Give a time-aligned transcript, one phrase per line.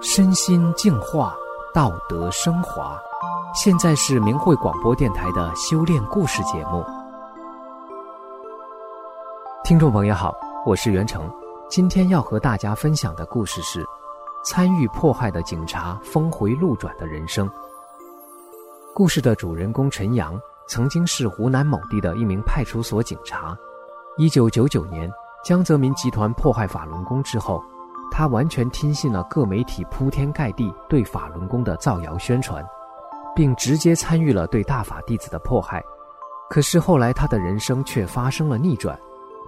[0.00, 1.36] 身心净化，
[1.72, 3.00] 道德升华。
[3.54, 6.84] 现在是明慧广播电台的修炼故事节目。
[9.62, 10.34] 听众朋友好，
[10.66, 11.30] 我是袁成，
[11.68, 13.84] 今天要和大家分享的故事是：
[14.44, 17.48] 参与迫害的警察峰回路转的人生。
[18.94, 23.56] 故事的主人公陈阳曾经是湖南某地的一名派出所警察。
[24.18, 25.10] 一九九九年，
[25.42, 27.62] 江泽民集团迫害法轮功之后。
[28.14, 32.62] 他完全听信了各媒体铺天盖地对法轮功的造谣宣传，
[33.34, 35.82] 并直接参与了对大法弟子的迫害。
[36.50, 38.98] 可是后来他的人生却发生了逆转。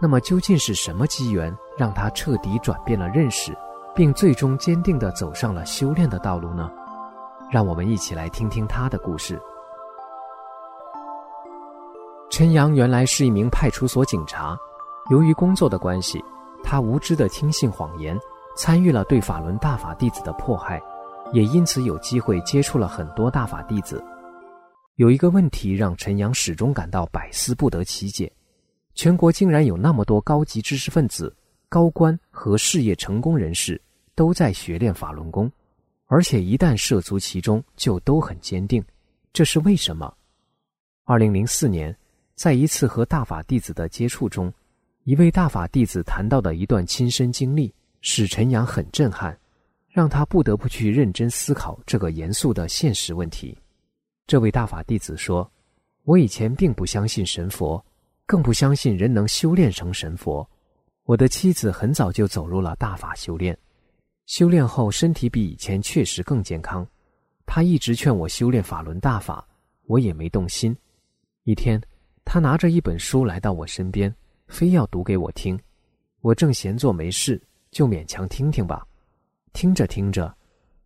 [0.00, 3.54] 那么究竟是什么机缘让他彻底转变了认识，
[3.94, 6.70] 并最终坚定地走上了修炼的道路呢？
[7.50, 9.38] 让我们一起来听听他的故事。
[12.36, 14.58] 陈阳原来是一名派出所警察，
[15.08, 16.20] 由于工作的关系，
[16.64, 18.18] 他无知地听信谎言。
[18.56, 20.82] 参与了对法轮大法弟子的迫害，
[21.32, 24.02] 也因此有机会接触了很多大法弟子。
[24.96, 28.32] 有一个问题让陈阳始终感到百思不得其解：
[28.96, 31.32] 全国竟然有那么多高级知识分子、
[31.68, 33.80] 高官和事业成功人士
[34.16, 35.48] 都在学练法轮功，
[36.06, 38.84] 而且一旦涉足其中就都很坚定，
[39.32, 40.12] 这是为什么？
[41.04, 41.96] 二零零四年，
[42.34, 44.52] 在一次和大法弟子的接触中，
[45.04, 47.74] 一位大法弟子谈到的一段亲身经历。
[48.06, 49.34] 使陈阳很震撼，
[49.88, 53.56] 让他不得不去认真思考这个严肃的现实问题。
[54.26, 55.50] 这位大法弟子说
[56.04, 57.82] ：“我以前并不相信神佛，
[58.26, 60.46] 更不相信人能修炼成神佛。
[61.04, 63.56] 我的妻子很早就走入了大法修炼，
[64.26, 66.86] 修炼后身体比以前确实更健康。
[67.46, 69.48] 他一直劝我修炼法轮大法，
[69.86, 70.76] 我也没动心。
[71.44, 71.80] 一天，
[72.24, 74.14] 他拿着一本书来到我身边，
[74.48, 75.58] 非要读给我听。
[76.20, 77.40] 我正闲坐没事。”
[77.74, 78.86] 就勉强听听吧，
[79.52, 80.32] 听着听着，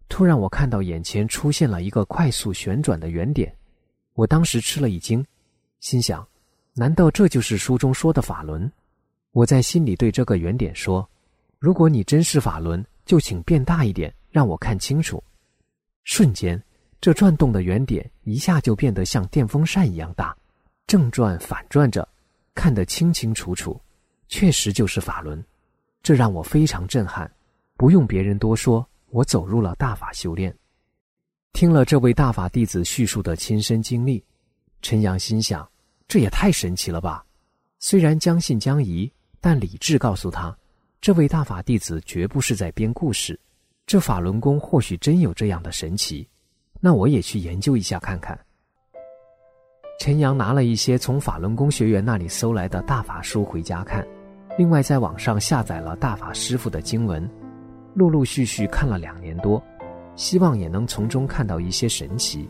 [0.08, 3.54] 突然我看到眼前出现了一个快速旋转的圆点，
[4.14, 5.22] 我当时吃了一惊，
[5.80, 6.26] 心想：
[6.72, 8.72] 难道这就是书中说的法轮？
[9.32, 11.06] 我在心里对这个圆点说
[11.60, 15.22] ：“如果你真是法轮，就请变大一点，让我看清楚。”
[16.04, 16.58] 瞬间，
[17.02, 20.34] 这转动的圆点一下就变得像电风扇一样大，
[20.88, 22.08] 正转反转着，
[22.54, 23.78] 看得清清楚楚，
[24.26, 25.44] 确实就是法轮。
[26.02, 27.30] 这让我非常震撼，
[27.76, 30.52] 不用别人多说，我走入了大法修炼。
[31.52, 34.24] 听了这位大法弟子叙述的亲身经历，
[34.80, 35.68] 陈阳心想：
[36.08, 37.22] 这也太神奇了吧！
[37.78, 39.12] 虽然将信将疑，
[39.42, 40.56] 但理智告诉他，
[41.02, 43.38] 这位大法弟子绝不是在编故事。
[43.86, 46.26] 这法轮功或许真有这样的神奇，
[46.80, 48.38] 那我也去研究一下看看。
[49.98, 54.06] 陈阳拿了一些从法轮功学员那里搜来的大法书回家看。
[54.56, 57.28] 另外，在网上下载了大法师傅的经文，
[57.94, 59.60] 陆陆续续看了两年多，
[60.14, 62.48] 希望也能从中看到一些神奇。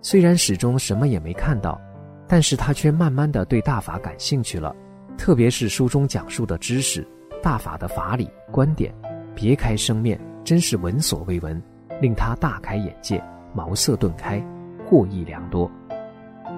[0.00, 1.80] 虽然始终什么也没看到，
[2.28, 4.74] 但是他却慢慢的对大法感兴趣了，
[5.18, 7.04] 特别是书中讲述的知识、
[7.42, 8.94] 大法的法理、观点，
[9.34, 11.60] 别开生面，真是闻所未闻，
[12.00, 13.20] 令他大开眼界，
[13.52, 14.40] 茅塞顿开，
[14.88, 15.68] 获益良多。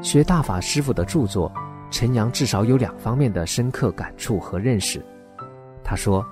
[0.03, 1.53] 学大法师傅的著作。
[1.91, 5.03] 陈阳至少有两方面的深刻感触和认识。
[5.83, 6.23] 他说：“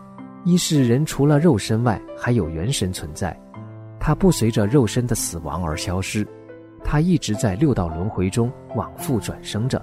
[0.45, 3.35] 一是人除了肉身外，还有元神存在，
[3.99, 6.29] 它不随着肉身的死亡而消失，
[6.85, 9.83] 它一直在六道轮回中往复转生着。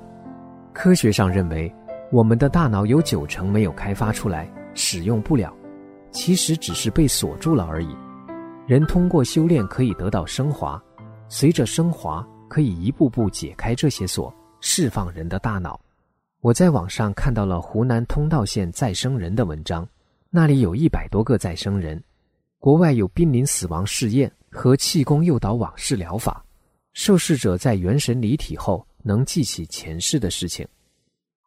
[0.74, 1.74] 科学上认为，
[2.12, 5.52] 我们的大脑有九成没有开发出来，使用不了，
[6.12, 7.98] 其实只是被锁住了而已。
[8.68, 10.80] 人通过修炼可以得到升华，
[11.30, 14.32] 随着升华，可以一步步解开这些锁。”
[14.62, 15.78] 释放人的大脑。
[16.40, 19.88] 我在网上看到了湖南通道县再生人的文章，
[20.30, 22.02] 那里有一百多个再生人。
[22.60, 26.46] 国外有濒临死亡试验和气功诱导往事疗法，
[26.94, 30.66] 受试者在元神离体后能记起前世的事情。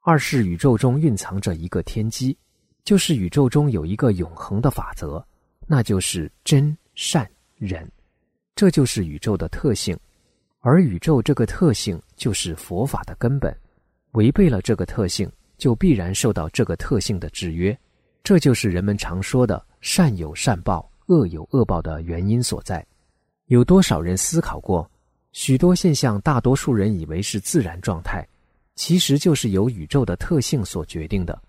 [0.02, 2.36] 二是宇宙中蕴藏着一个天机，
[2.84, 5.24] 就是宇宙中有一个永恒的法则，
[5.66, 7.90] 那就是真善忍，
[8.54, 9.96] 这就是宇宙的特性。
[10.68, 13.56] 而宇宙这个特性就是佛法的根本，
[14.14, 17.78] 违背了这个特性，就必然受到这个特性的制约。
[18.24, 22.84] 这就是人们常说的“善有善报，恶有恶报”的原因所在。
[23.44, 24.90] 有多少人思考过，
[25.30, 28.26] 许多现象，大多数人以为是自然状态，
[28.74, 31.40] 其实就是由宇宙的特性所决定的。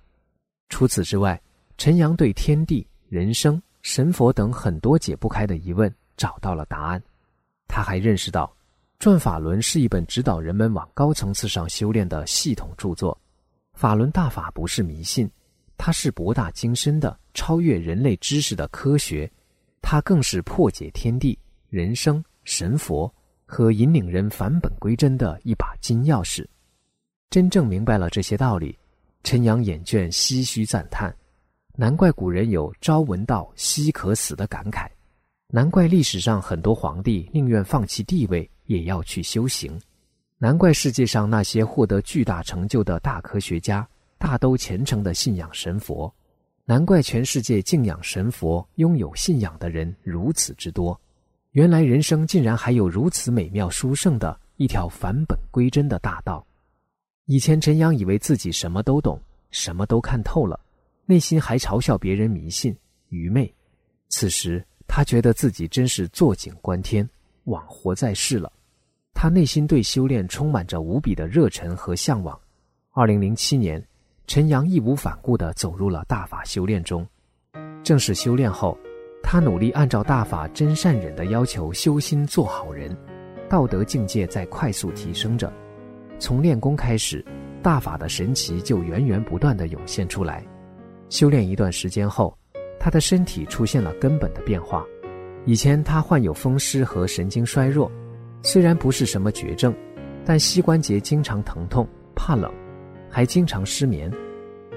[0.70, 1.42] 除此之外，
[1.80, 7.02] 陈阳对天地、人生、神佛等很多解不开的疑问找到了答案。
[7.68, 8.46] 他还认识到。
[9.00, 13.16] 《转法轮》是一本指导人们往高层次上修炼的系统著作，
[13.74, 15.30] 法轮大法不是迷信，
[15.78, 19.32] 它是博大精深的、超越人类知识的科学，
[19.84, 21.38] 它更是破解天地、
[21.70, 23.14] 人生、神佛
[23.46, 26.44] 和引领人返本归真的一把金钥匙。
[27.30, 28.76] 真正明白了这些道理，
[29.24, 31.16] 陈阳眼倦，唏嘘赞叹：
[31.76, 34.90] 难怪古人有“朝闻道，夕可死”的感慨。
[35.50, 39.78] 难怪历史上很多皇帝宁愿放弃地位也要去修行，
[40.38, 43.86] 难怪世界上那些获得巨大成就的大科学家
[44.18, 46.14] 大都虔诚的信仰神佛，
[46.64, 50.98] 难怪全世界敬仰神佛、拥有信仰的人如此之多。
[51.52, 56.46] 原来人生竟然还有如此美妙殊胜的一条返本归真的大道。
[57.26, 59.20] 以前陈阳以为自己什么都懂，
[59.52, 60.60] 什么都看透了，
[61.06, 62.74] 内心还嘲笑别人迷信
[63.10, 63.54] 愚昧。
[64.10, 64.66] 此时。
[64.90, 67.08] 他觉得自己真是坐井观天，
[67.44, 68.50] 枉活在世了。
[69.20, 72.40] 他内心对修炼充满着无比的热忱和向往。
[72.94, 73.84] 二零零七年，
[74.28, 77.04] 陈阳义无反顾地走入了大法修炼中。
[77.84, 78.78] 正式修炼后，
[79.24, 82.96] 他努力按照大法真善忍的要求修心做好人，
[83.50, 85.52] 道德境界在快速提升着。
[86.20, 87.26] 从练功开始，
[87.64, 90.46] 大法的神奇就源源不断地涌现出来。
[91.10, 92.38] 修炼一段时间后。
[92.80, 94.86] 他的身体出现了根本的变化。
[95.46, 97.92] 以前他患有风湿和神经衰弱，
[98.42, 99.74] 虽然不是什么绝症，
[100.26, 102.52] 但膝关节经常疼痛、怕冷，
[103.10, 104.12] 还经常失眠。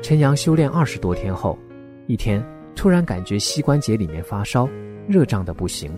[0.03, 1.59] 陈阳修炼二十多天后，
[2.07, 4.69] 一天突然感觉膝关节里面发烧，
[5.07, 5.97] 热胀的不行，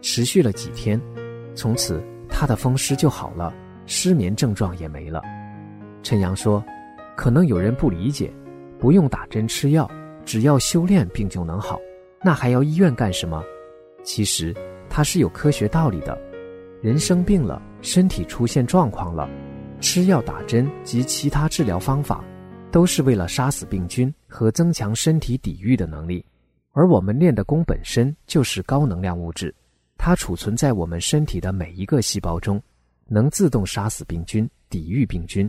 [0.00, 1.00] 持续了几天，
[1.54, 3.52] 从此他的风湿就好了，
[3.86, 5.22] 失眠症状也没了。
[6.02, 6.64] 陈阳说
[7.14, 8.32] ：“可能有人不理解，
[8.78, 9.88] 不用打针吃药。”
[10.24, 11.80] 只要修炼病就能好，
[12.22, 13.42] 那还要医院干什么？
[14.04, 14.54] 其实
[14.88, 16.16] 它是有科学道理的。
[16.82, 19.30] 人生病了，身体出现状况了，
[19.80, 22.24] 吃药打针及其他治疗方法，
[22.72, 26.26] 都是为了杀死病菌和增强身体抵御的能力。
[26.72, 29.54] 而我们练的功本身就是高能量物质，
[29.96, 32.60] 它储存在我们身体的每一个细胞中，
[33.06, 35.48] 能自动杀死病菌、抵御病菌。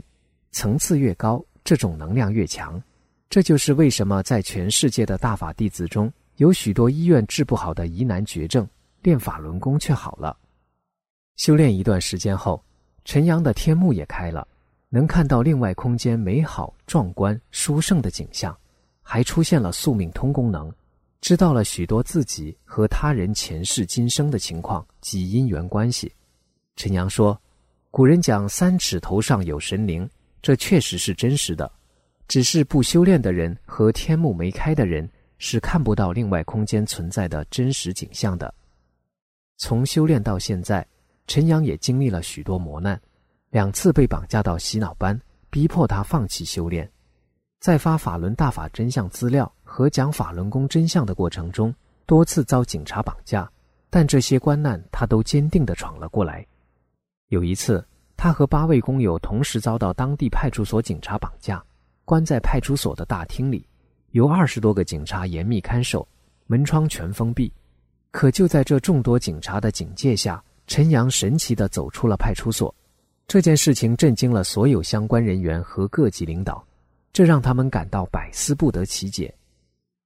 [0.52, 2.80] 层次越高，这种能量越强。
[3.28, 8.70] 这就是为什么在全世界的大法弟子中，有许多医院治不好的疑难绝症，
[9.02, 10.38] 练法轮功却好了。
[11.36, 12.64] 修炼一段时间后，
[13.06, 14.48] 陈阳的天目也开了，
[14.90, 18.56] 能看到另外空间美好、壮观、殊胜的景象，
[19.02, 20.72] 还出现了宿命通功能，
[21.22, 26.12] 知道了许多自己和他人前世今生的情况及因缘关系。
[26.76, 27.40] 陈阳说
[27.92, 30.10] ：“古人讲三尺头上有神灵，
[30.42, 31.72] 这确实是真实的。”
[32.26, 35.08] 只是不修炼的人和天目没开的人
[35.40, 38.52] 是看不到另外空间存在的真实景象的。
[39.58, 40.88] 从修炼到现在，
[41.28, 43.00] 陈阳也经历了许多磨难，
[43.50, 46.90] 两次被绑架到洗脑班，逼迫他放弃修炼。
[47.60, 51.74] 在发法轮大法真相资料和讲法轮功真相的过程中，
[52.06, 53.50] 多次遭警察绑架，
[53.90, 56.46] 但这些关难他都坚定地闯了过来。
[57.30, 57.86] 有一次，
[58.18, 61.64] 他和八位工友同时遭到当地派出所警察绑架。
[62.06, 63.66] 关在派出所的大厅里，
[64.12, 66.06] 由二十多个警察严密看守，
[66.48, 67.52] 门窗全封闭。
[68.12, 72.74] 可就在这众多警察的警戒下，陈阳神奇地走出了派出所。
[73.28, 76.66] 这件事情震惊了所有相关人员和各级领导，
[77.12, 79.34] 这让他们感到百思不得其解。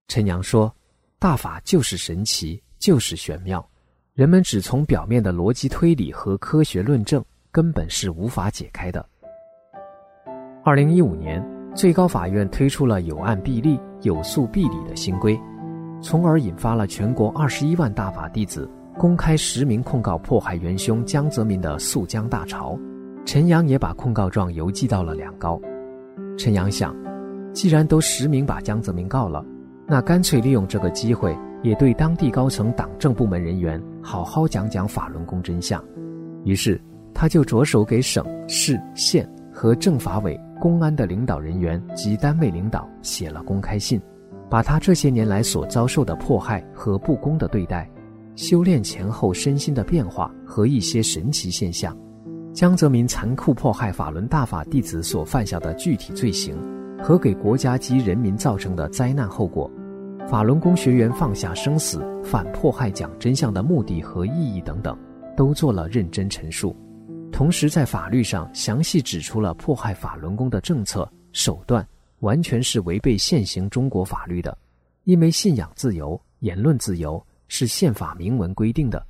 [0.07, 0.73] 陈阳说
[1.19, 3.67] ：“大法就是神奇，就是玄妙，
[4.13, 9.05] 人们只从表面的逻辑推理和科学论证，根本是无法解开的。”
[10.63, 11.43] 二零一五年。
[11.75, 15.39] 最高法院推出了有案必立、有诉必理的新规，
[16.01, 22.77] 从而引发了全国二十一万大法弟子公开实名控告迫害元凶江泽民的诉江大潮。
[23.25, 25.61] 陈阳也把控告状邮寄到了两高。
[26.35, 26.95] 陈阳想，
[27.53, 29.45] 既然都实名把江泽民告了，
[29.85, 35.83] 那干脆利用这个机会，也对当地高层党政部门人员好好讲讲法轮功真相。
[36.43, 36.81] 于是，
[37.13, 40.39] 他就着手给省市县和政法委。
[40.59, 44.01] 公安的领导人员及单位领导写了公开信，
[44.49, 47.87] 把他这些年来所遭受的迫害和不公的对待、
[48.37, 51.97] 修炼前后身心的变化和一些神奇现象、
[52.53, 56.55] 江泽民残酷迫害法轮大法弟子所犯下的具体罪行
[57.03, 59.69] 和给国家及人民造成的灾难后果、
[60.29, 64.95] 法轮功学员放下生死反迫害讲真相的目的和意义等等，
[65.35, 66.75] 都做了认真陈述。
[67.31, 71.85] 同时，在法律上详细指出了迫害法轮功的政策手段，
[72.19, 74.55] 完全是违背现行中国法律的。
[75.05, 79.05] 因为信仰自由、言论自由是宪法明文规定的，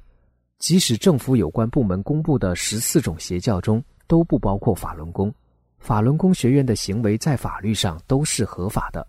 [0.60, 5.34] 即使政府有关部门公布的十四种邪教中都不包括法轮功，
[5.80, 9.06] 法轮功学员的行为在法律上都是合法的。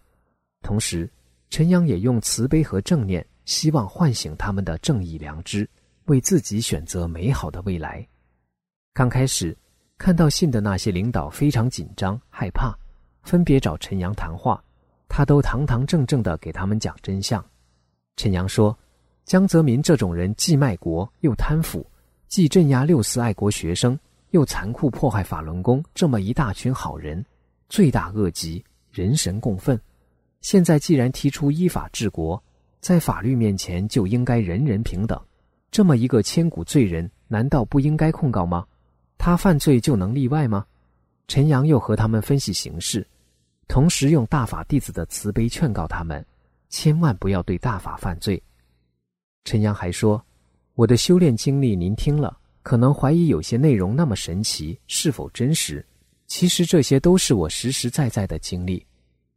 [0.62, 1.10] 同时，
[1.50, 5.68] 陈阳也用慈悲和正念，希望唤醒他们的正义良知，
[6.06, 8.06] 为自己选择美好的未来。
[8.92, 9.56] 刚开始，
[9.96, 12.76] 看到信的那些领导非常紧张害怕，
[13.22, 14.62] 分别找陈阳谈话，
[15.08, 17.44] 他都堂堂正正的给他们讲真相。
[18.16, 18.76] 陈阳说
[19.28, 21.84] ：“江泽民这种人既卖国又贪腐，
[22.28, 23.96] 既镇压六四爱国学生，
[24.30, 27.22] 又残酷迫害法轮功这么一大群好人，
[27.68, 29.78] 罪大恶极，人神共愤。
[30.40, 32.42] 现在既然提出依法治国，
[32.80, 35.20] 在法律面前就应该人人平等，
[35.70, 38.64] 这么一个千古罪人，难道不应该控告吗？
[39.18, 40.64] 他犯罪就能例外吗？”
[41.28, 43.06] 陈阳又和他们分析形势，
[43.66, 46.24] 同时用大法弟子的慈悲劝告他们。
[46.70, 48.42] 千万不要对大法犯罪。
[49.44, 50.24] 陈阳还说
[50.74, 55.84] ：“我的修炼经历您听了，可能怀疑有些内容那么神奇，是否真实？
[56.26, 58.84] 其实这些都是我实实在在的经历。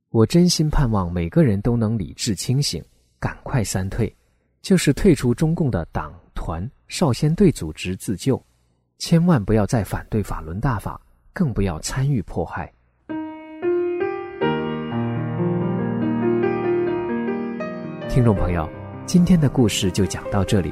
[0.10, 2.84] 我真心盼望每个人都能理智清醒，
[3.17, 4.13] 赶快三退，
[4.62, 8.43] 就是退出中共的党团少先队组织自救，
[8.98, 11.00] 千万不要再反对法轮大法，
[11.31, 12.70] 更不要参与迫害。”
[18.10, 18.70] 听众朋友，
[19.05, 20.72] 今天的故事就讲到这里，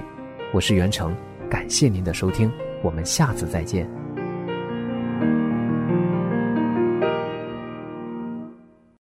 [0.54, 1.14] 我是袁成，
[1.50, 2.50] 感谢您的收听，
[2.82, 3.90] 我们下次再见。